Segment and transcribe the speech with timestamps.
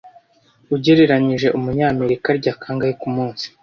[0.75, 3.45] Ugereranyije Umunyamerika arya kangahe k'umunsi